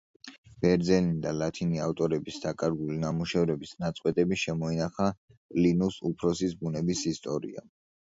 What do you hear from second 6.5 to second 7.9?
„ბუნების ისტორიამ“.